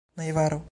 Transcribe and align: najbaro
najbaro 0.15 0.59